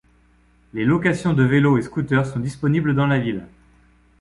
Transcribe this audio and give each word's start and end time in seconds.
Les 0.73 0.83
location 0.83 1.33
de 1.33 1.43
vélo 1.43 1.77
et 1.77 1.83
scooter 1.83 2.25
sont 2.25 2.39
disponibles 2.39 2.95
dans 2.95 3.05
la 3.05 3.19
ville. 3.19 3.45